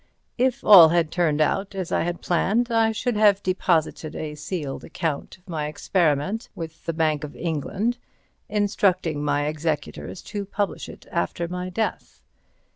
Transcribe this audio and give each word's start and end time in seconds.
If 0.39 0.63
all 0.63 0.89
had 0.89 1.11
turned 1.11 1.41
out 1.41 1.75
as 1.75 1.91
I 1.91 2.01
had 2.01 2.21
planned, 2.23 2.71
I 2.71 2.91
should 2.91 3.15
have 3.15 3.43
deposited 3.43 4.15
a 4.15 4.33
sealed 4.33 4.83
account 4.83 5.37
of 5.37 5.47
my 5.47 5.67
experiment 5.67 6.49
with 6.55 6.87
the 6.87 6.91
Bank 6.93 7.23
of 7.23 7.35
England, 7.35 7.99
instructing 8.49 9.23
my 9.23 9.45
executors 9.45 10.23
to 10.23 10.43
publish 10.43 10.89
it 10.89 11.05
after 11.11 11.47
my 11.47 11.69
death. 11.69 12.19